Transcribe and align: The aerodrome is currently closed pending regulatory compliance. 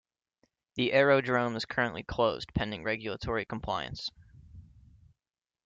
The 0.77 0.93
aerodrome 0.93 1.55
is 1.55 1.65
currently 1.65 2.01
closed 2.01 2.55
pending 2.55 2.81
regulatory 2.83 3.45
compliance. 3.45 4.09